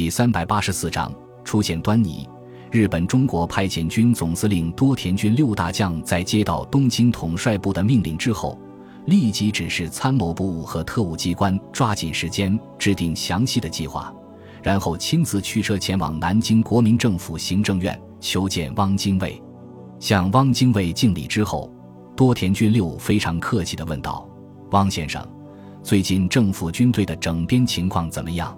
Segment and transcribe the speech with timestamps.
[0.00, 1.12] 第三百八十四章
[1.44, 2.26] 出现端倪。
[2.70, 8.58] 日本中国派遣军总司令多田军六大将在接到东京统帅部的命令之后，
[9.04, 14.10] 立即指示参谋部和特务机关抓紧时间制定详细的计划，
[14.62, 19.38] 然后亲自驱车前往南京国民政府行政院求见汪精卫。
[19.98, 21.70] 向汪精卫敬礼之后，
[22.16, 24.26] 多田军六非常客气地问道
[24.72, 25.22] ：“汪先生，
[25.82, 28.56] 最近政府军队的整编情况怎么样？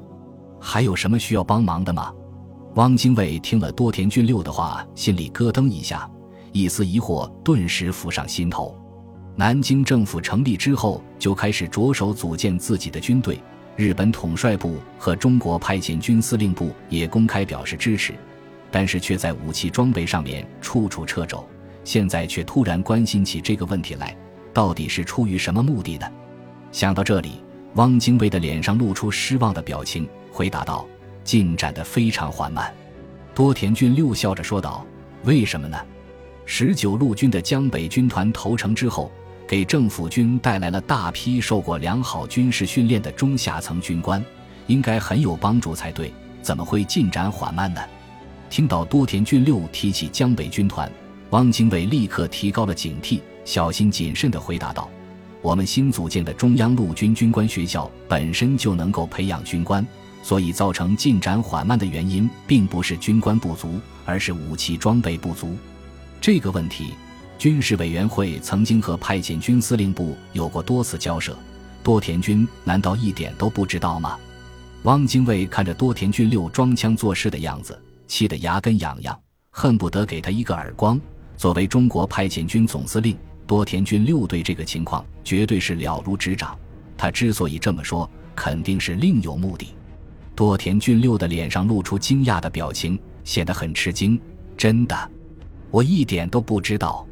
[0.62, 2.12] 还有什么需要帮忙的吗？”
[2.76, 6.10] 汪精卫听了多田军六的话，心里咯噔一下，
[6.52, 8.74] 一丝疑惑顿时浮上心头。
[9.36, 13.38] 南京政府成立之后，就开始着手组建自己的军队，
[13.76, 18.14] 日本统帅部和中国派遣军司令部也公开表示支持，
[18.70, 21.46] 但是却在武器装备上面处处掣肘。
[21.84, 24.16] 现在却突然关心起这个问题来，
[24.54, 26.06] 到底是出于什么目的呢？
[26.70, 27.42] 想到这里，
[27.74, 30.84] 汪精卫的脸上露出失望的表情，回答道。
[31.24, 32.74] 进展得非常缓慢，
[33.32, 34.84] 多田骏六笑着说道
[35.22, 35.78] ：“为什么呢？
[36.44, 39.08] 十九路军的江北军团投诚之后，
[39.46, 44.20] 给政府军带来了大批受过良好军事训练的中下层军官，
[44.66, 47.80] 应该很有帮助才对，怎么会进展缓慢呢？”
[48.50, 50.90] 听到多田骏六提起江北军团，
[51.30, 54.90] 汪精卫立刻提高了警惕，小心谨慎地回答道
[55.40, 59.86] ：“我们新组建的中央陆军军官学校本身就能够培养军官。”
[60.22, 65.56] 所以造成进展缓慢的原因，并不是军官不足，而是武器装备不足。
[66.20, 66.94] 这个问题，
[67.36, 71.36] 军事委员会曾经和派遣军司令部有过多次交涉。
[71.82, 74.16] 多田军难道一点都不知道吗？
[74.84, 77.76] 汪精卫看着多田军六装腔作势的样子，
[78.06, 79.20] 气得牙根痒痒，
[79.50, 81.00] 恨不得给他一个耳光。
[81.36, 86.56] 作为中国派遣军总司令，多田军六对这个情况绝对是了如指掌。
[86.96, 89.74] 他之所以这么说，肯定是另有目的。
[90.34, 94.18] 多田俊六的脸上露出惊讶的表情，显得很吃惊。
[94.56, 95.10] 真的，
[95.70, 97.06] 我一点都不知道。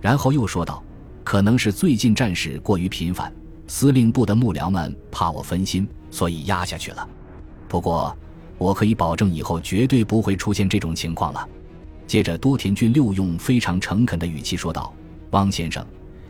[0.00, 0.82] 然后又说道
[1.22, 3.32] ：“可能是最近战事过于频繁，
[3.66, 7.08] 司令部的幕僚们怕我分心，所以压下去了。
[7.68, 8.16] 不过，
[8.58, 11.48] 我可以保证以后绝对不会出现这种情况了。”
[12.06, 14.94] 接着，多田俊六用非常诚恳的语气说道
[15.30, 15.84] ：“汪先生，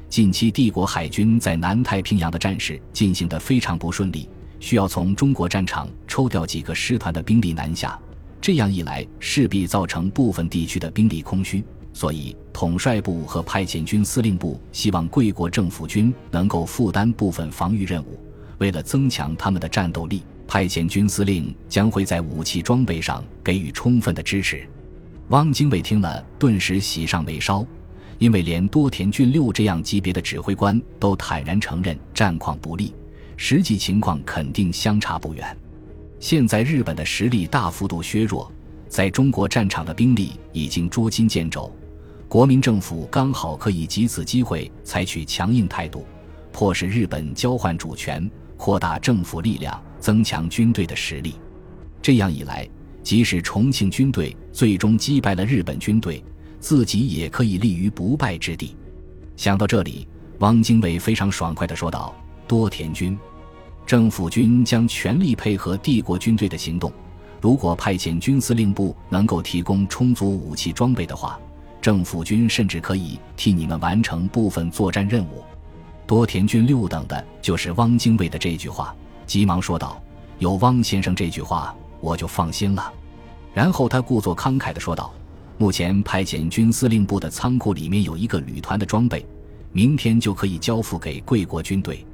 [0.08, 4.28] 近期帝国海军在南太平洋的战事进行得非常不顺利。”
[4.60, 7.98] 需要从中国战场抽调几个师团的兵力南下，
[8.40, 11.64] 这样一来势必造成部分地区的兵力空虚。
[11.92, 18.20] 所以，统帅部和派遣军司令部希望贵国政府军能够负担部分防御任务。
[18.58, 24.68] 为了增强他们的战斗力，派遣军司令将会在武器装备上给予充分的支持。
[25.28, 27.66] 汪精卫听了，顿时喜上眉梢，
[28.18, 32.94] 因为连多田骏六这样级别的指挥官都坦然承认战况不利。
[33.36, 35.56] 实际情况肯定相差不远。
[36.18, 38.50] 现在日本的实力大幅度削弱，
[38.88, 41.70] 在中国战场的兵力已经捉襟见肘，
[42.28, 46.06] 国民政府刚好可以借此机会采取强硬态度，
[46.52, 51.34] 迫使日本交换主权，扩大政府力量，增强军队的实力。
[52.00, 52.66] 这样一来，
[53.02, 56.24] 即使重庆军队最终击败了日本军队，
[56.58, 58.74] 自己也可以立于不败之地。
[59.36, 60.08] 想到这里，
[60.38, 62.14] 汪精卫非常爽快地说道。
[62.46, 63.18] 多田军，
[63.84, 66.92] 政府军将全力配合帝国军队的行动。
[67.40, 71.38] 如果派遣军司令部能够提供充足武器装备的话，
[71.82, 75.44] 政府军甚至可以替你们完成部分作战任务。
[76.06, 78.94] 多田军六等的就是汪精卫的这句话，
[79.26, 80.00] 急忙说道
[80.38, 82.92] ：“有汪先生这句话，我就放心了。”
[83.52, 85.12] 然后他故作慷慨地说道
[85.58, 89.26] ：“目前派遣军司令部的仓库里面有一个旅团的装备，
[89.72, 92.04] 明天就可以交付给贵国军队。”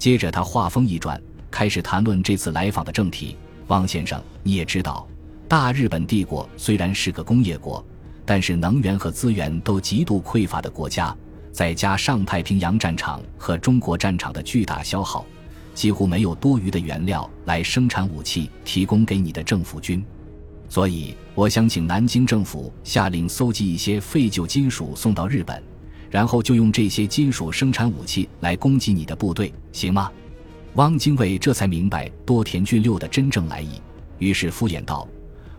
[0.00, 3.36] 接着，他话锋一转，开始谈论这次来访的正题。
[3.66, 5.06] 汪先生，你也知道，
[5.46, 7.84] 大日本帝国虽然是个工业国，
[8.24, 11.14] 但是能源和资源都极度匮乏的国家，
[11.52, 15.26] 再加上太平洋战场和中国战场的巨大消耗，
[15.74, 20.02] 几乎没有多余的原料来生产武器提供给你的政府军。
[20.70, 25.62] 所以，我想请南京政府下令搜集一些废旧金属送到日本。
[26.10, 30.10] 然后就用这些金属生产武器来攻击你的部队，行吗？
[30.74, 33.80] 汪精卫这才明白多田骏六的真正来意，
[34.18, 35.06] 于是敷衍道：“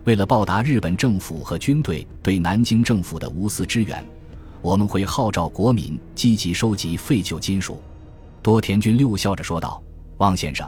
[0.04, 4.04] 为了报答日本政府和军队对南京政府的无私支援，
[4.60, 7.80] 我们会号召国民积极收集废旧金属。”
[8.42, 9.82] 多田骏六笑着说道
[10.18, 10.66] ：“汪先生，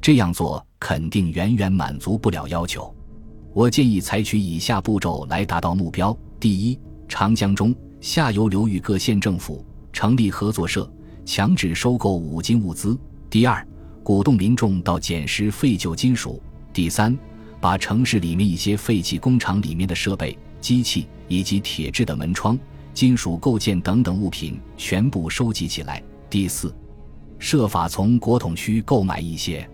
[0.00, 2.92] 这样做肯定远远满足不了要求。
[3.52, 6.78] 我建议采取以下步骤来达到目标：第一，
[7.08, 10.86] 长江中。”下游流域各县政府成立合作社，
[11.24, 12.94] 强制收购五金物资。
[13.30, 13.66] 第二，
[14.02, 16.38] 鼓动民众到捡拾废旧金属。
[16.70, 17.16] 第三，
[17.62, 22.58] 把城市里面一些废弃工厂里面的设备、机器以及铁制的门窗、
[22.92, 26.02] 金属构件等等物品全部收集起来。
[26.28, 26.74] 第四，
[27.38, 29.66] 设法从国统区购买一些。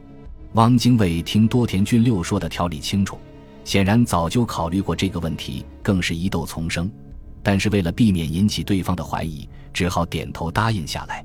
[0.52, 3.18] 汪精卫听多田骏六说的条理清楚，
[3.64, 6.88] 显然早就考虑过这个问题，更是疑窦丛生。
[7.42, 11.24] 但是为了避免引起对方的怀疑，只好点头答应下来。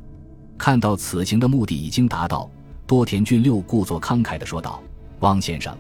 [0.58, 2.50] 看到此行的目的已经达到，
[2.88, 4.82] 多田俊六故作慷慨地说道
[5.20, 5.76] ：“汪先生，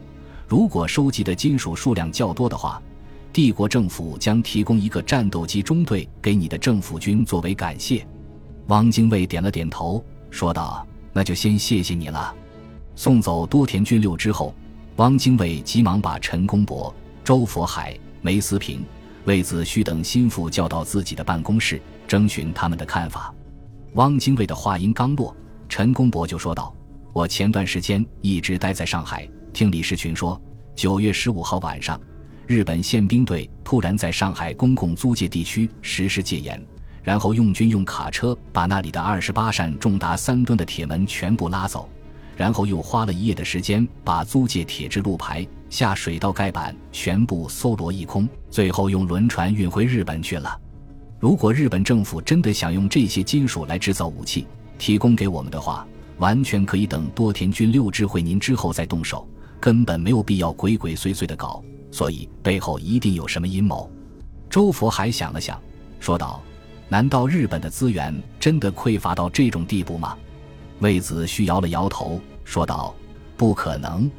[0.47, 2.81] 如果收集的金属数量较多的话，
[3.31, 8.05] 帝国政府将提供一个战斗机中队给你的政府军作为感谢。”
[8.67, 12.35] 汪精卫点了点头，说道：“那就先谢谢你了。”
[12.97, 14.53] 送走多田俊六之后，
[14.97, 16.93] 汪精卫急忙把陈公博、
[17.23, 18.83] 周佛海、梅思平。
[19.25, 23.33] 魏子胥等心腹叫到自己的办公室，征询他们的看法。
[23.93, 25.35] 汪精卫的话音刚落，
[25.67, 26.73] 陈公博就说道
[27.11, 30.39] ：“我前段时间一直待在上海，听李士群说，
[30.75, 31.99] 九月十五号晚上，
[32.45, 36.63] 日本宪兵队突然在上海公共租界地区实施戒严，
[37.01, 41.89] 然后用军用卡车把那里的二十八扇重达三吨的铁门全部拉走。”
[42.35, 50.59] 然后又花了一夜的时间，把租界铁质路牌、下水道盖板全部搜罗一空，最后用轮船运回日本去了。
[51.19, 54.45] 如果日本政府真的想用这些金属来制造武器，
[54.77, 55.87] 提供给我们的话，
[56.17, 59.27] 完全可以等多田军六智慧您之后再动手，
[59.59, 61.63] 根本没有必要鬼鬼祟祟的搞。
[61.91, 63.89] 所以背后一定有什么阴谋。
[64.49, 65.57] 周佛还想了想，
[66.01, 66.43] 说道
[66.89, 70.17] ：“难道日本的资源真的匮乏到这种地步吗？”
[70.79, 72.93] 魏子胥摇了摇头，说道
[73.37, 74.09] ：“不可能。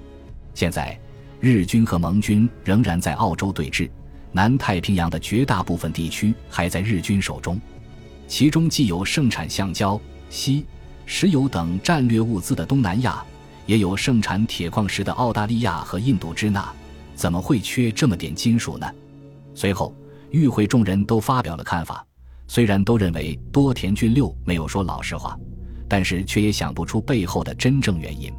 [0.54, 0.98] 现在，
[1.38, 3.90] 日军和盟军仍然在澳洲对峙，
[4.32, 7.60] 南太平洋的绝大部分地区还在日军手中，
[8.26, 10.00] 其中既有盛产橡胶、
[10.30, 10.64] 锡、
[11.04, 13.22] 石油等战略物资的东南亚，
[13.66, 16.66] 也有盛产铁矿石的澳大利亚和印度支那，
[17.14, 18.90] 怎么会缺这么点金属呢？”
[19.54, 19.94] 随后，
[20.30, 22.04] 与会众人都发表了看法，
[22.48, 25.38] 虽然都认为多田骏六没有说老实话。
[25.88, 28.32] 但是却也想不出背后的真正原因。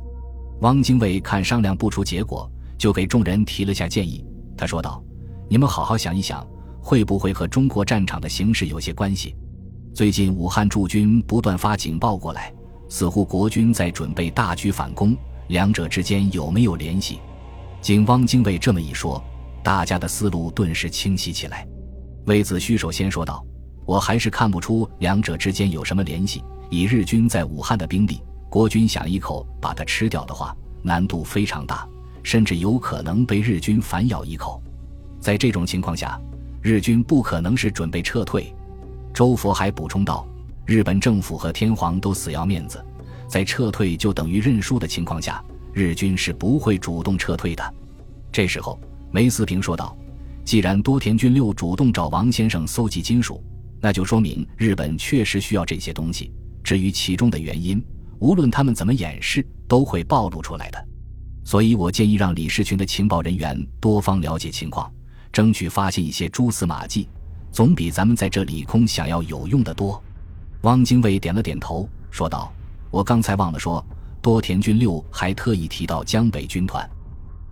[0.61, 4.25] 汪精卫看商量不出结果，就给众人提了下建议。
[4.57, 5.03] 他说道
[5.47, 6.45] ：“你们好好想一想，
[6.81, 9.35] 会不会和中国战场的形势有些关系？
[9.93, 12.53] 最近武汉驻军不断发警报过来，
[12.89, 15.15] 似乎国军在准备大举反攻，
[15.49, 17.19] 两者之间有没有联系？”
[17.79, 19.23] 经汪精卫这么一说，
[19.63, 21.67] 大家的思路顿时清晰起来。
[22.25, 23.45] 魏子胥首先说道
[23.87, 30.53] ：“我还是看不出两者之间有什么联系。”以日军在武汉的兵力，国军想一口把它吃掉的话，
[30.83, 31.87] 难度非常大，
[32.23, 34.61] 甚至有可能被日军反咬一口。
[35.17, 36.19] 在这种情况下，
[36.61, 38.53] 日军不可能是准备撤退。
[39.13, 40.27] 周佛还补充道
[40.67, 42.83] ：“日本政府和天皇都死要面子，
[43.29, 45.41] 在撤退就等于认输的情况下，
[45.71, 47.73] 日军是不会主动撤退的。”
[48.29, 48.77] 这时候，
[49.09, 49.95] 梅思平说道
[50.43, 53.41] ：“既然多田军六主动找王先生搜集金属，
[53.81, 56.31] 那就说明日本确实需要这些东西。”
[56.63, 57.81] 至于其中的原因，
[58.19, 60.87] 无论他们怎么掩饰，都会暴露出来的。
[61.45, 64.91] 所以我建议让李世群的情报人员多方了解情况，
[65.31, 67.07] 争取发现一些蛛丝马迹，
[67.53, 70.03] 总比咱们在这里空想要有用的多。
[70.63, 72.53] 汪精卫点了点头，说道
[72.91, 73.85] ：“我刚才忘了说，
[74.21, 76.85] 多田军六还特意提到江北军团，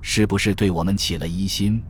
[0.02, 1.82] 是不是对我们起了疑心？”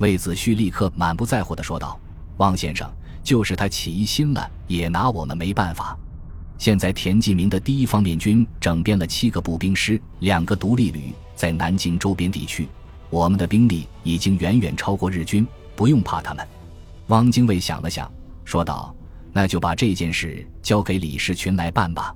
[0.00, 1.98] 魏子胥立刻满不在乎地说道
[2.36, 2.92] ：“汪先生，
[3.28, 5.94] 就是他起疑心了，也拿我们没办法。”
[6.56, 12.66] 现在田纪明的第一方面军整编了七个步兵师、两个独立旅，在南京周边地区，
[13.10, 16.48] 我们的兵力已经远远超过日军，不用怕他们。
[17.08, 18.10] 汪精卫想了想，
[18.46, 18.94] 说道
[19.30, 22.14] ：“那就把这件事交给李士群来办吧。”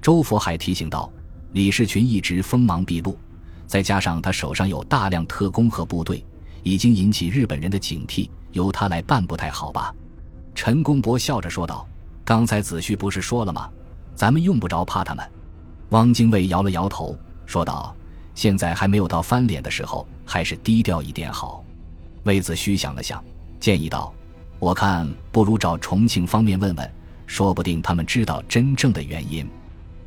[0.00, 1.12] 周佛海提醒道
[1.50, 3.18] ：“李士群一直锋芒毕露，
[3.66, 6.24] 再加上他手上有大量特工和部队，
[6.62, 9.92] 已经引起日本人的警惕，由他来办不太好吧？”
[10.54, 11.86] 陈公博笑着说道。
[12.24, 13.68] 刚才子虚不是说了吗？
[14.14, 15.22] 咱们用不着怕他们。
[15.90, 17.94] 汪精卫摇了摇头，说道
[18.34, 21.62] ：“现在还没有到翻脸的时候，还是低调一点好。”
[22.24, 23.22] 魏子胥想了想，
[23.60, 24.14] 建议道
[24.58, 26.90] ：“我看不如找重庆方面问问，
[27.26, 29.46] 说不定他们知道真正的原因。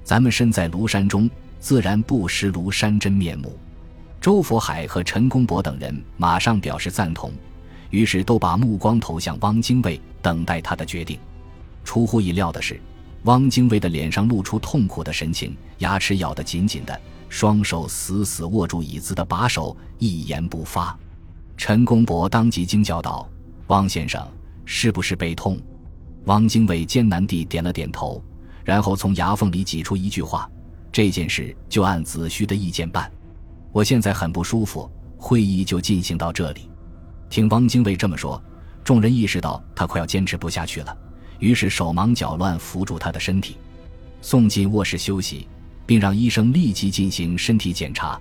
[0.04, 3.56] 咱们身在庐山中，自然不识庐山真面目。”
[4.20, 7.32] 周佛海和陈公博等人马上表示赞同，
[7.90, 11.20] 于是都把目光投向汪精卫，等待他的决定。
[11.84, 12.80] 出乎意料的是，
[13.24, 20.98] 汪精卫的脸上露出痛苦的神情，牙齿咬得紧紧的，双手死死握住椅子的把手，一言不发。
[21.56, 23.28] 陈公博当即惊叫道
[23.68, 24.26] ：“汪先生，
[24.66, 25.58] 是不是背痛？”
[26.26, 28.22] 汪精卫艰难地点了点头，
[28.64, 30.50] 然后从牙缝里挤出一句话
[30.92, 33.10] ：“这件事就按子虚的意见办。
[33.72, 36.70] 我现在很不舒服，会议就进行到这里。
[37.30, 38.42] 听汪精卫这么说，
[38.84, 40.98] 众人意识到他快要坚持不下去了，
[41.40, 43.58] 于是手忙脚乱扶住他的身体，
[44.22, 45.48] 送进卧室休息，
[45.86, 48.20] 并让医生立即进行身体检查。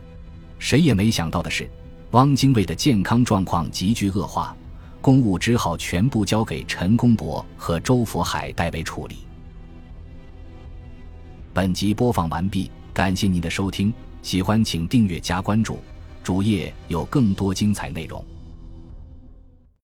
[0.58, 1.70] 谁也没想到的是，
[2.10, 4.56] 汪精卫的健康状况急剧恶化，
[5.00, 9.18] 公务只好全部交给陈公博和周佛海代为处理。
[11.52, 15.78] 本集播放完毕，感谢您的收听，喜欢请订阅加关注，
[16.22, 18.22] 主页有更多精彩内容。